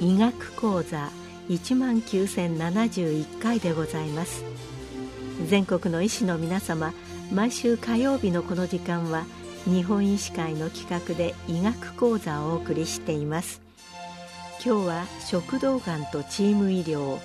[0.00, 1.10] 医学講座
[1.48, 4.44] 1万9071回でございます。
[5.48, 6.92] 全国の医師の皆様
[7.32, 9.24] 毎週火曜日のこの時間は
[9.64, 13.60] 日本医師会の企画で医学講座をお送りしています。
[14.64, 17.18] 今日は食道がんとチーム医療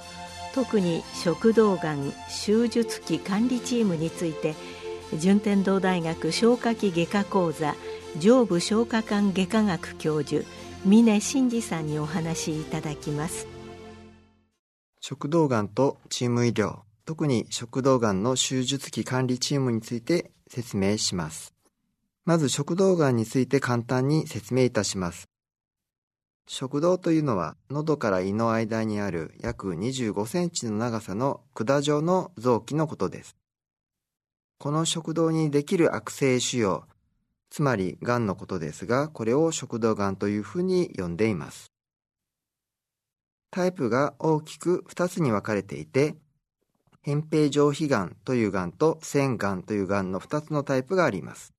[0.53, 2.11] 特に食道がん
[2.45, 4.55] 手術期管理チームについて
[5.17, 7.75] 順天堂大学消化器外科講座
[8.19, 10.45] 上部消化管外科学教授
[10.85, 13.47] 峰真二さんにお話しいただきます。
[14.99, 21.53] 食道がんとチーム医療特に食道がんの手術期管理チームについて説明します。
[22.25, 25.29] まず食道がんについて簡単に説明いたします。
[26.47, 33.37] 食道というのは喉から胃の間にある約25センチの長さの管状の臓器のことです。
[34.59, 36.83] この食道にできる悪性腫瘍
[37.53, 41.71] つまりがんのことですが、これを食道がんというふうに呼んでいます。
[43.51, 46.15] タイプが大きく2つに分かれていて、
[47.05, 51.53] 扁平上皮がんというがんと腺がんというがんの2つのタイプがあります。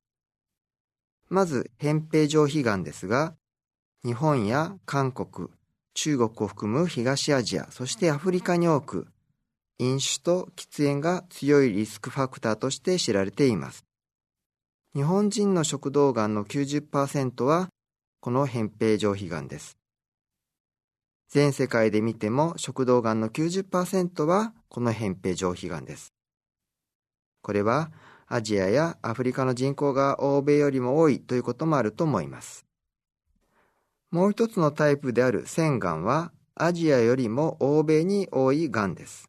[1.29, 3.37] まず、扁平上皮がんですが、
[4.05, 5.47] 日本や韓国、
[5.95, 9.07] 中国を含む東アジア、そしてアフリカに多く、
[9.79, 13.85] 飲酒と喫煙が強いリスクファクターとして知られています。
[14.95, 17.69] 日本人の食道がんの90%は
[18.21, 19.77] この扁平上皮がんです。
[21.29, 26.13] 全世界で見ても食道がんの90%はこの扁平上皮がんです。
[27.43, 27.91] これは
[28.29, 32.65] アジアやアフリカの人口が欧米よりも多いということもあると思います。
[34.13, 39.29] もう一つのタイプである腺がんはアジアよりも欧米に多いがんです。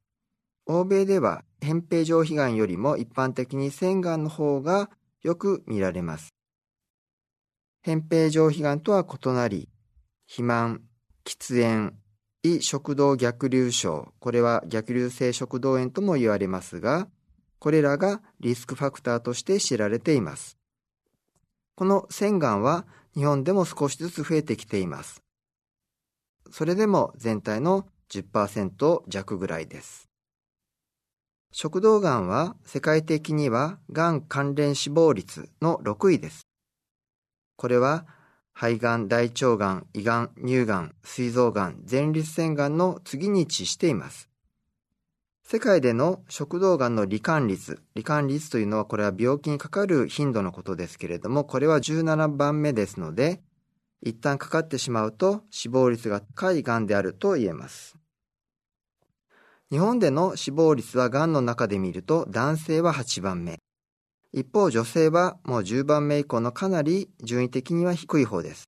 [0.67, 4.91] 欧米では扁平上皮がんよりも一般的に腺がんの方が
[5.25, 6.35] よく見られます。
[7.83, 9.69] 扁平上皮がんとは異なり、
[10.27, 10.81] 肥満、
[11.25, 11.95] 喫煙、
[12.43, 17.07] 胃食道逆流症、これは逆流性食道炎とも言われますが、
[17.57, 20.59] これらがリスクファクターとして知られています。
[21.73, 22.85] この腺がんは
[23.15, 25.23] 日本でも少しずつ増えてきています。
[26.51, 30.07] それでも全体の10%弱ぐらいです。
[31.57, 36.49] 食道がんは世界的にはがん関連死亡率の6位です。
[37.55, 38.05] これは
[38.51, 44.29] 肺がん、大腸がん、胃がん、乳がん、膵臓がん、前立腺がんの次に位置しています。
[45.47, 53.41] 世界での食道がんの罹患率、罹患率というのはこれは病気にかかる頻度のことですけれども、これは17番目ですので、
[54.01, 57.95] 一旦かかってしまうと死亡率が高いがんであると言えます。
[59.71, 63.59] 日本での死亡率はがんの中で見ると男性は8番目。
[64.31, 68.65] 一方女性はもう10番目以降のかなり順位的には低い方です。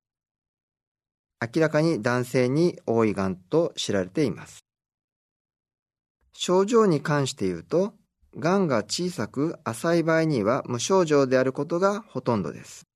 [1.40, 4.66] 明らかに男性に多いがんと知られています。
[6.34, 7.94] 症状に関して言うと、
[8.36, 12.88] がんが小さく浅い場合には無症状であることがほとんどです。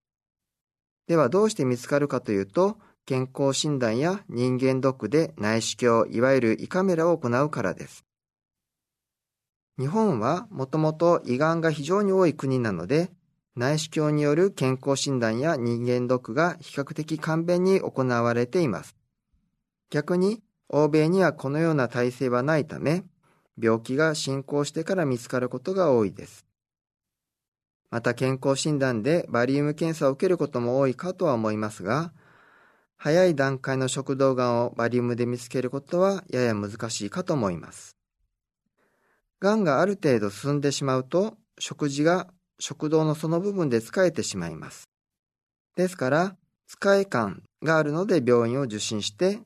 [1.08, 2.78] ではどうして見つかるかというと、
[3.12, 8.06] 健康診断や人間ドックで内視鏡、いわゆる胃カメラを行うからです。
[9.78, 13.12] 日本はもともと胃がんが非常に多い国なので、
[13.58, 18.96] 内視鏡による健康診断や人間ドックが比較的簡便に行われています。
[19.90, 23.04] 逆に、欧米にはこのような体制はないため、
[23.62, 26.46] 病気が進行してから見つかることが多いです。
[27.90, 32.14] また健康診断でバリウム検査を受けることも多いかとは思いますが、
[33.04, 37.96] 早い段階の食道がんをバリウムで見つけることはやや難しいかと思います。
[39.40, 42.28] がんがある程度進んでしまうと、食事が
[42.60, 44.88] 食道のその部分で使えてしまいます。
[45.76, 46.36] ですから、
[46.68, 49.40] 使え感があるので病院を受診して、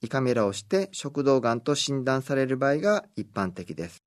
[0.00, 4.02] 胃カメラをして食道がんと診断される場合が一般的です。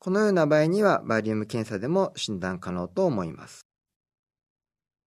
[0.00, 3.68] このような場合にはバリウム検査でも診断可能と思います。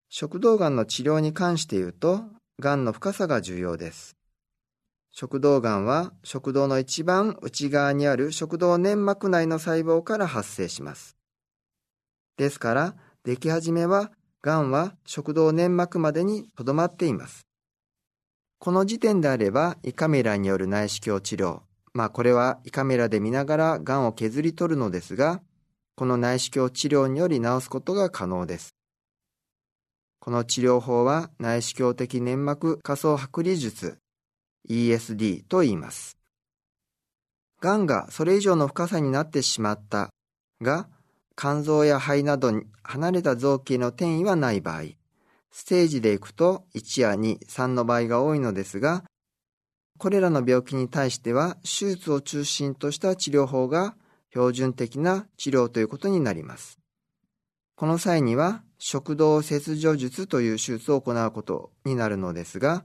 [0.08, 2.24] 食道がんの治療に関して言うと、
[2.62, 4.16] がんの深さが重要です。
[5.12, 11.18] 食道がんは食道の一番内側にある食道粘膜内の細胞から発生します。
[12.38, 14.12] ですから、出来始めは、
[14.42, 17.46] がんは食道粘膜までにとどまっています。
[18.60, 21.62] この時点であれば、胃カメラによる内視鏡治療、
[21.94, 25.42] まあこれは胃カメラで見ながらがんを削り取るのですが、
[25.96, 28.76] この内視鏡治療により治すことが可能です。
[30.22, 33.98] この治療法は内視鏡的粘膜下層剥離術
[34.70, 36.16] ESD と言います。
[37.60, 40.12] がんがそれ以上の深さになってしまった
[40.62, 40.88] が、
[41.36, 44.92] 肝臓や肺などに離れた臓器への転移はない場合、
[45.52, 49.04] ステージでいくと1や2、3の場合が多いのですが、
[49.98, 53.96] これらの病気に対しては手術を中心とした治療法が
[54.30, 56.78] 標準的な治療ということになります。
[57.76, 62.84] この際には食道切除術という手術を行うことになるのですが、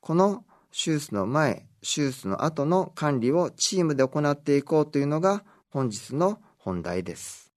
[0.00, 7.52] この手術の前、手術の後の管理をチームで行っていこうというのが本日の本題です。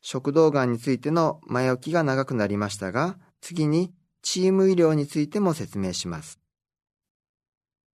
[0.00, 3.92] 食道がんについての前置きが長くなりましたが、次に
[4.22, 6.40] チーム医療についても説明します。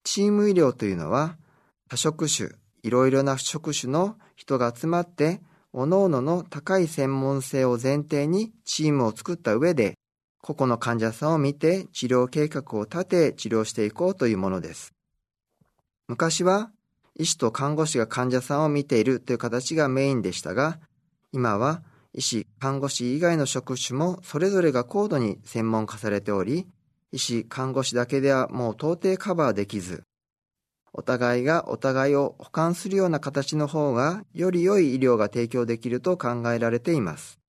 [0.04, 1.40] チーム医療というのは、
[1.90, 2.50] 多職種、
[2.84, 5.42] いろいろな職種の人が集まって、
[5.80, 9.94] 各々の高い専門性を前提にチームを作った上で、
[10.42, 14.96] 個々の患者さんを見て治療計画を立て治療していこうというものです。
[16.08, 16.72] 昔は
[17.14, 20.80] 医師と看護師が患者さんを見ているという形がメインでしたが、
[21.32, 26.66] 今は医師、看護師以外の職種もそれぞれが高度に専門化されており、
[27.12, 30.07] 医師、看護師だけではもう到底カバーできず、
[30.94, 37.40] お互いがお互いを補完するような形の方がより良い医療が提供できると考えられています。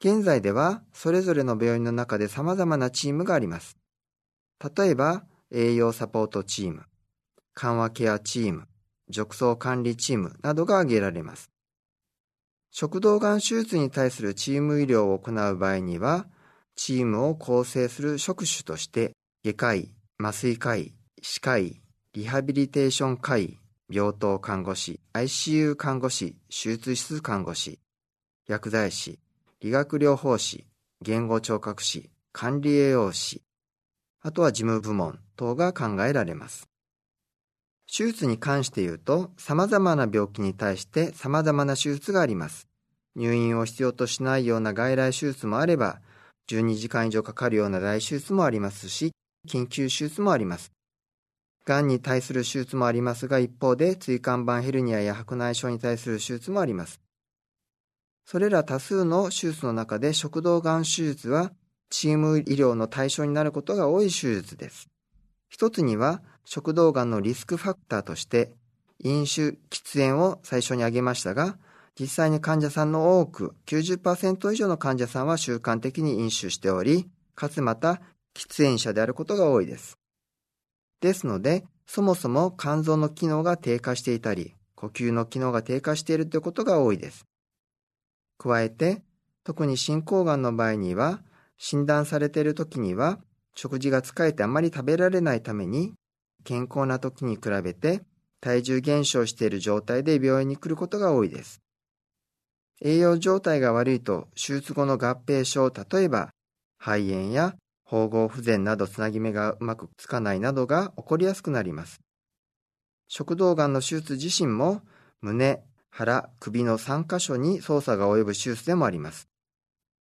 [0.00, 3.76] 現在ではそれぞれの病院の中で様々なチームがあります。
[4.76, 6.84] 例えば栄養サポートチーム、
[7.54, 8.66] 緩和ケアチーム、
[9.10, 11.50] 褥瘡管理チームなどが挙げられます。
[12.70, 16.26] 食道がん手術に対するチーム医療を行う場合には、
[16.74, 19.12] チームを構成する職種として、
[19.44, 21.80] 外科医、麻酔科医、歯科医、
[22.14, 23.58] リハビリテーション科医、
[23.90, 27.80] 病棟看護師、ICU 看護師、手術室看護師、
[28.46, 29.18] 薬剤師、
[29.60, 30.64] 理学療法士、
[31.02, 33.42] 言語聴覚士、管理栄養士、
[34.22, 36.68] あとは事務部門等が考えられます。
[37.92, 42.68] 手術に関して言うと、様々な病気に対して様々な手術があります。
[43.16, 46.00] 入院を必要としないような外来手術もあれば、
[46.48, 49.10] 12時間以上かかるような大手術もありますし、
[49.48, 50.73] 緊急手術もあります。
[51.64, 57.00] がんに対する手術もありますが、一方で椎間板ヘルニアや白内障に対する手術もあります。
[58.26, 61.52] それら多数の手術の中で食道がん手術は
[61.90, 64.88] チーム医療の対象になることが多い手術です。
[65.48, 68.52] 一つには食道がんのリスクファクターとして、
[68.98, 71.56] 飲酒、喫煙を最初に挙げましたが、
[71.98, 78.00] 実際に患者さんの多く、90%以上の患者さんは習慣的に飲酒しており、かつまた
[78.34, 79.96] 喫煙者であることが多いです。
[81.00, 87.26] ですので、そもそも肝臓の機能が低下していたり、呼吸の機能が低下しているということが多いです。
[88.38, 89.02] 加えて、
[89.44, 91.22] 特に進行がんの場合には、
[91.58, 93.18] 診断されている時には、
[93.54, 95.94] 食事が疲れてあまり食べられないために、
[96.44, 98.02] 健康な時に比べて
[98.40, 101.60] 体重減少している状態で病院に来ることが多いです。
[102.82, 106.30] 栄養状態が悪いと手術後の合併症、例えば
[106.78, 107.54] 肺炎や
[107.94, 112.00] 縫合不全などつなぎ目がうまくつかないなどが起こりやすくなります。
[113.06, 114.80] 食道がんの手術自身も
[115.20, 119.28] 胸、腹、首の3箇所に操作が及ぶ手術でもあります。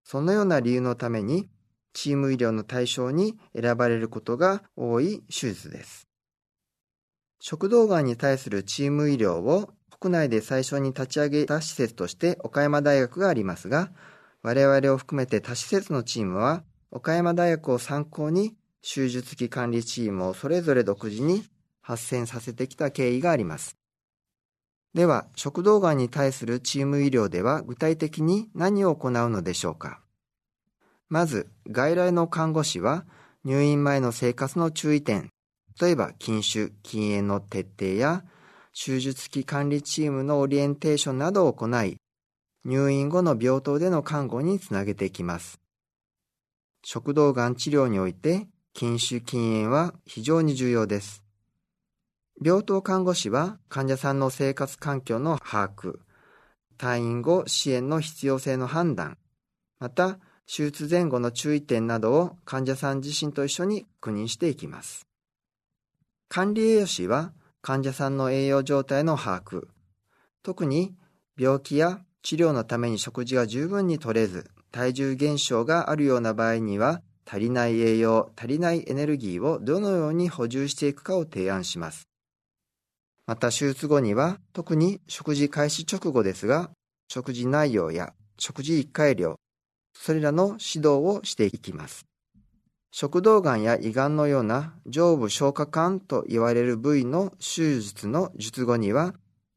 [0.05, 1.49] そのような理由のために
[1.93, 6.07] チーム医療の対象に選ばれることが多い手術です。
[7.41, 13.91] 食道がんに対するチーム医療を国内で最初に立ち上げた施設として岡山大学がありますが、
[14.43, 21.45] 我々を含めて他施設のチームは岡山大学を参考に手術期管理チームをそれぞれ独自に
[21.81, 23.77] 発展させてきた経緯があります。
[24.93, 30.01] では、食道がんに対するチーム医療では具体的に何を行うのでしょうか
[31.09, 33.05] まず、外来の看護師は
[33.45, 35.31] 入院前の生活の注意点、
[35.81, 38.25] 例えば禁酒、禁煙の徹底や
[38.75, 41.97] 手術期管理チームのオリエンテーションなどを行い、
[42.65, 45.60] 入院後の病棟での看護につなげていきます。
[46.83, 51.23] 食道がん治療において、禁酒禁煙は非常に重要です。
[52.43, 55.99] 病棟看護師は患者さんの生活環境の把握、
[56.79, 59.19] 退院後支援の必要性の判断、
[59.79, 65.07] また手術前後の注意点などを患者さん自身と一緒に確認していきます。
[66.29, 69.67] 管理栄養士は患者さんの栄養状態の把握、
[70.43, 70.95] 特に
[71.37, 82.09] 病気や治療のために食事が十分に取れず、体重減少があるような場合には、足りない栄養、足りないエネルギーをどのように補充していくかを提案します。
[83.27, 86.71] また手術後には、特に食事開始直後ですが、
[87.09, 89.37] 食事内容や食事1回量、
[89.93, 92.07] それらの指導をしていきます。
[92.93, 99.15] 食道がんや胃がんのような上部消化管と言われる部位の手術の術後には、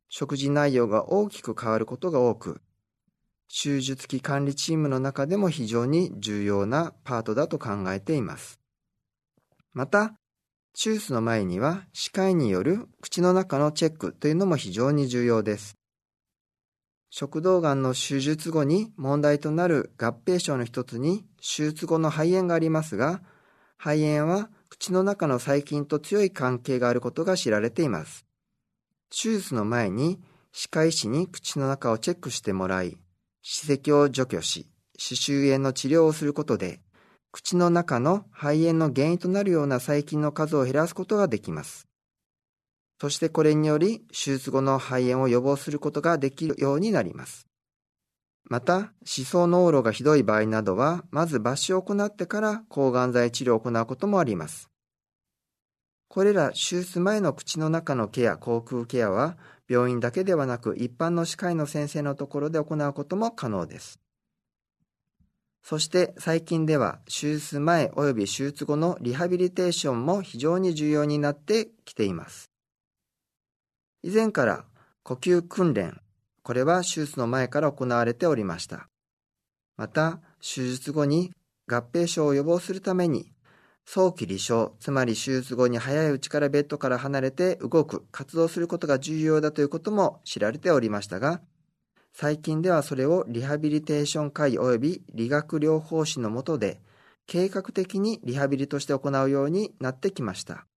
[0.10, 2.62] 食事内容が大きく変わることが多く、
[3.56, 8.60] 手術期管理チームの中でも非常に重要なパートだと考えています。
[9.74, 10.16] また、
[10.74, 15.78] 手術の前には歯科医による口の中のチェックというのも非常に重要です。
[17.12, 23.22] 食道がんの手術後に問題となる合併症の一つに手術後の肺炎がありますが、
[23.78, 28.26] 肺炎は口の中の細菌と強い関係があることが知られています。
[29.12, 30.20] 手術の前に
[30.52, 32.98] 歯科医師に口の中をチェックしてもらい、
[33.44, 36.80] 歯石を除去し、歯周炎の治療をすることで、
[37.34, 41.88] 口の中の肺炎の原因となるような細菌の数を減らすことができます。
[43.02, 47.48] そしてこれにより手術後の肺炎を予防することができるようになります。
[48.46, 54.70] また、思想脳炉がひどい場合などは、まず抜歯を行ってから抗がん剤治療を行うこともあります。
[56.08, 59.38] これら手術前の口の中のケア、口腔ケアは、
[59.70, 64.00] 病院だけではなく一般の歯科医の先生のところで行うことも可能です。
[65.64, 72.50] そして最近では手術前及び手術後のリハビリテーションも非常に重要になってきています。
[74.04, 74.66] 以前から
[75.04, 76.02] 呼吸訓練、
[76.44, 78.90] これは手術の前から行われておりました。
[79.78, 81.32] また、手術後に
[81.68, 83.33] 合併症を予防するために、
[83.86, 91.42] 早期離床、つまり手術後に早いうちからベッドから離れて動く、活動することが重要だということも知られておりましたが、
[92.14, 96.80] 最近ではそれをリハビリテーション会及び理学療法士のもとで
[97.26, 100.68] 計画的にリハビリとして行うようになってきました。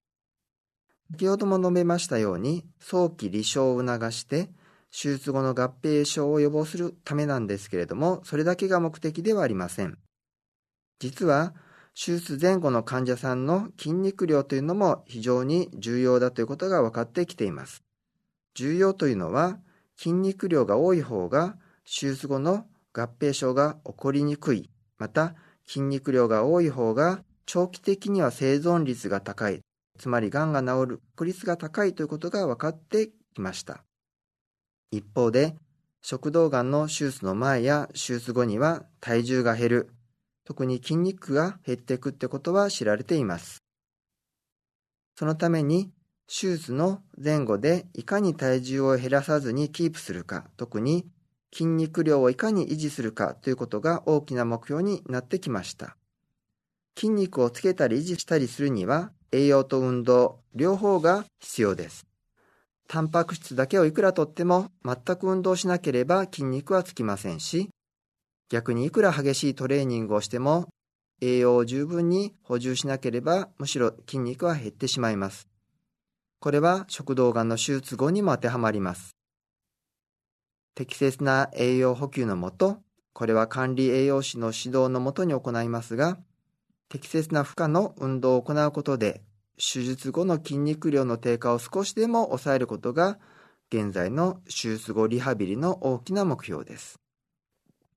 [1.11, 4.49] 先ほども述べましたように、早期離床を促して、
[4.91, 9.99] 手術後の合併症を予防するためなんですけれども、それだけが目的ではありません。
[10.99, 11.55] 実は、
[11.99, 17.83] 手術前後の患者さんの筋肉量というのも非常に重要だということが分かってきています。
[18.55, 19.59] 重要というのは、
[19.97, 24.69] 筋肉量が多い方が手術後の合併症が起こりにくい。
[24.99, 25.37] また、
[25.67, 29.63] 筋肉量が多い方が長期的には生存率が高い。
[29.99, 33.85] つまり、がが治る確率が高いということが分かってきました。
[34.91, 35.57] 一方で、
[36.03, 39.96] 食道がんの手術の前や手術後には体重が減る、
[40.47, 43.63] 特に筋肉が減っていくってことは知られています。
[45.17, 45.93] そのために、
[46.29, 51.05] 手術の前後でいかに体重を減らさずにキープするか、特に
[51.53, 55.97] 筋肉量をいかに維持するかということが大きな目標になってきました。
[56.97, 62.07] 筋肉をつけたり維持したりするには栄養と運動、両方が必要です。
[62.89, 67.69] タンパク質だけをいくらとっても全く運動しなければ筋肉はつきませんし、
[68.49, 70.69] 逆にいくら激しいトレーニングをしても
[71.21, 75.49] 栄養を十分に補充しなければむしろ筋肉は減ってしまいます。
[76.41, 79.17] これは食道がんの手術後にも当てはまります。
[80.75, 82.79] 適切な栄養補給のもと、
[83.15, 86.19] これは管理栄養士の指導のもとに行いますが、
[86.91, 89.23] 適切な負荷の運動を行うことで、
[89.57, 93.19] 手術後の筋肉量の低下を少しでも抑えることが、
[93.73, 97.01] 現在の手術後リハビリの大きな目標です。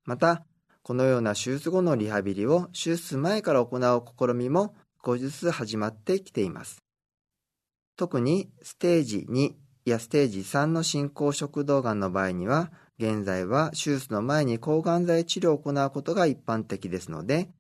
[0.10, 0.44] また、
[0.82, 4.74] このような手術後のリハビリを手術前から行う試みも
[5.06, 6.82] 少しずつ始まってきています。
[7.96, 9.54] 特にステージ2
[9.86, 17.52] やステージ3の進行食道がんの場合には、現在は手術の前に抗がん剤治療を行うことが一般的ですので、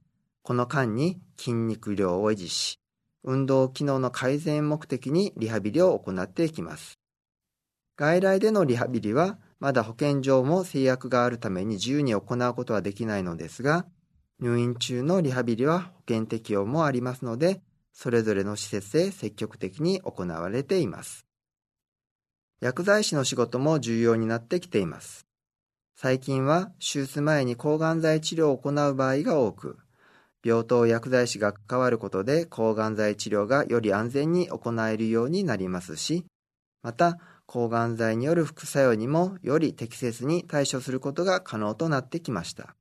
[0.42, 2.80] この間に筋肉量を維持し、
[3.24, 6.98] 運動機能の改善目的にリハビリを行っていきます。
[7.96, 13.86] 外来でのリハビリは、まだ保健上も制約があるために自由に行うことはできないのですが、
[14.40, 17.62] 入院中のリハビリは保険適用もありますので、
[17.92, 21.26] それぞれの施設で積極的に行われています。
[22.62, 25.26] 薬剤師の仕事も重要になってきています。
[25.96, 29.78] 最近は手術前に抗がん剤治療を行う場合が多く、
[30.42, 36.26] 病棟薬剤師が関わることで抗がん剤治療がより安全に行えるようになりますし、
[36.82, 37.18] また
[37.50, 42.76] 抗がん剤による副作用にもより適切に対処することが可能となってきました。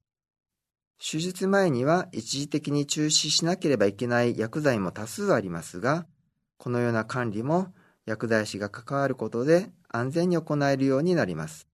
[1.01, 6.07] 手術前には一時的に中止しなければいけない薬剤も多数ありますが、
[6.59, 7.69] このような管理も
[8.05, 11.67] 薬剤師が関わることで安全に行えるようになります。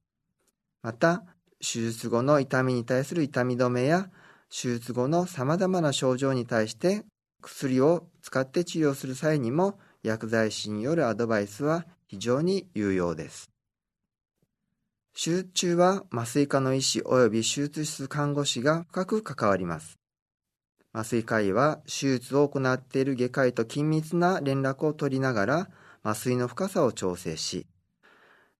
[0.81, 1.25] また、
[1.59, 4.09] 手術後の痛みに対する痛み止めや
[4.49, 7.03] 手術後の様々な症状に対して
[7.43, 13.51] 薬を使って治療する際にも薬剤師によるアドバイスは非常に有用です。
[15.15, 19.99] 手術中は麻酔科の医師及び手術室看護師が深く関わります。
[20.93, 25.69] 麻酔科医は手術を行っている外科医と緊密な連絡を取りながら
[26.03, 27.67] 麻酔の深さを調整し、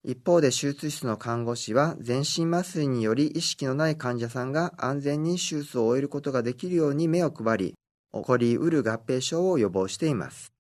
[0.05, 7.75] 一方で手術室の看護師は全身麻酔により意識のない患者さんが安全に手術を終えることができるように目を配り、
[8.13, 10.54] 起こりうる合併症を予防しています。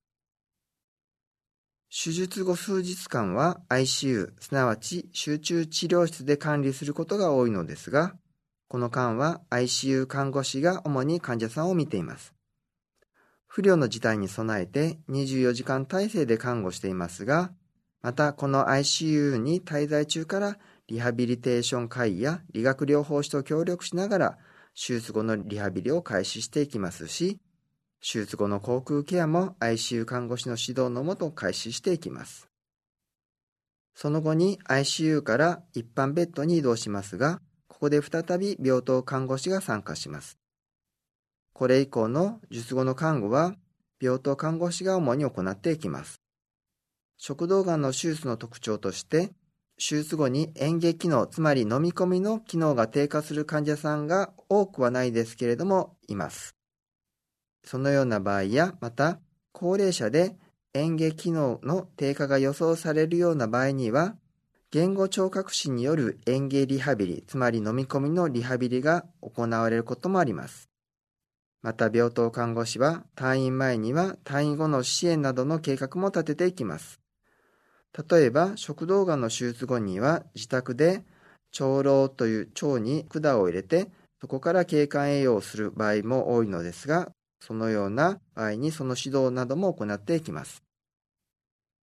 [1.96, 8.16] 手術後数日間は ICU、すなわち集中治療室で管理することが多いのですが、
[8.66, 12.34] この間は ICU 看護師が主に患者さんを見ています。
[13.46, 17.52] 不慮の事態に備えて24時間体制で看護していますが、
[18.02, 20.58] またこの ICU に滞在中から
[20.88, 24.38] リハビリテーション会や理学療法士と協力しながら
[24.74, 27.38] 手術後のリハビリを開始していきますし、
[28.06, 32.50] 手術後の口腔ケアも ICU 看護師の指導のもと開始していきます。
[33.94, 40.38] その後に ICU から一般ベッドに移動しますが、ここで再び病棟看護師が参加します。
[41.54, 43.54] これ以降の術後の看護は、
[43.98, 46.20] 病棟看護師が主に行っていきます。
[47.16, 49.32] 食道がんの手術の特徴として、
[49.78, 56.54] 手術後に嚥下機能、つまり飲み込みの機能が低下する患者さんが多くはないですけれども、います。
[57.64, 59.18] そのような場合や、また、
[59.52, 60.36] 高齢者で
[60.74, 64.16] 嚥下機能の低下が予想されるような場合には、
[64.70, 70.68] 言語聴覚士による嚥下リハビリ、つまり飲み込みのリハビリが行われることもあります。
[71.64, 77.00] また病棟看護師は退院前には退院後の支援などの計画も立てていきます。
[78.10, 81.04] 例えば食道がんの手術後には自宅で
[81.58, 83.90] 腸瘻という腸に管を入れて
[84.20, 87.12] そこから経管栄養をする場合も多いのですが
[87.46, 90.62] そのような場合にその指導なども行っていきます。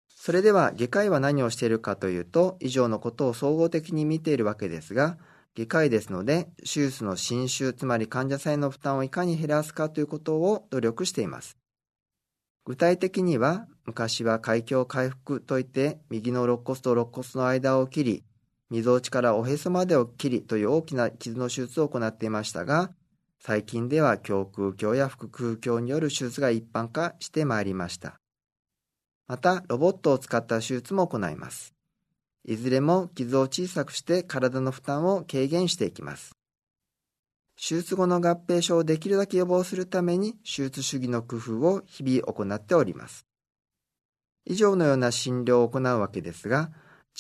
[0.09, 5.19] それでは外科医は何をしているかというと以上のことを総合的に見ているわけですが
[5.57, 11.57] 外科医ですので手術の侵襲つまり患者さんへの負担をいかに減らすかということを努力しています。
[12.65, 18.25] 具体的には昔は開胸回復といって右の肋骨と肋骨の間を切り
[18.71, 22.93] みぞおちからおへそまでを切りという大きな傷の手術を行っていましたが
[23.43, 28.21] 最近では胸腔鏡や腹腔鏡による手術が一般化してまいりました。
[29.27, 31.73] また、ロボットを使った手術も行います。
[32.45, 36.33] いずれも傷を小さくして体の負担を軽減していきます。
[37.57, 43.25] 手術後の合併症をできるだけ予防するために手術主義の工夫を日々行っております。
[44.45, 46.73] 以上のような診療を行うわけですが、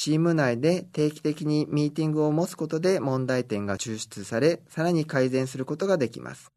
[0.02, 6.50] チーム内で定期的にミーティングを持つことで問題点が抽出され、さらに改善することができます。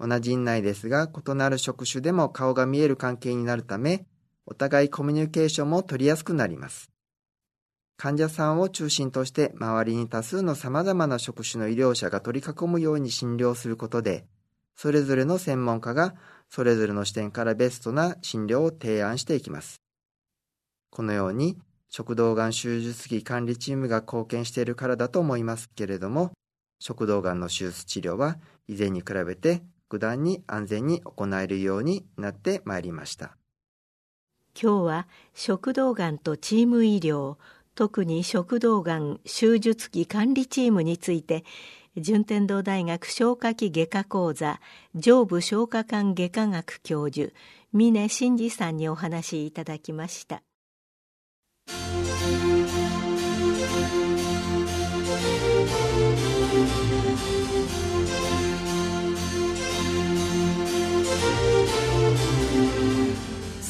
[0.00, 4.04] 同じ院内ですが、異なる職種でも顔が見える関係になるため、
[4.46, 6.90] お互いコミュニケーションも取りやすくなります。
[7.98, 14.26] 患者さんを中心として周りに多数の様々な職種の医療者が取り囲むように診療することで、
[14.74, 16.16] それぞれの専門家が
[16.50, 19.80] それぞれの視点からベストな診療を提案していきます。
[20.90, 21.58] このように
[21.94, 26.32] 食道がん手術機管理チームが貢献しているからだと思いますけれども、
[26.78, 33.36] 食道がんの手術治療は以前に比べて無断に安全に行えるようになってまいりました。
[34.58, 37.36] 今日は食道がんとチーム医療、
[37.74, 41.44] 特に食道がん手術機管理チームについて、
[41.98, 44.60] 順天堂大学消化器外科講座
[44.94, 47.34] 上部消化管外科学教授
[47.74, 50.42] 峰真二さんにお話しいただきました。